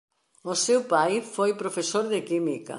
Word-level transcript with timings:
O 0.43 0.55
seu 0.55 0.79
pai 0.93 1.13
foi 1.35 1.51
profesor 1.61 2.03
de 2.13 2.19
química. 2.29 2.69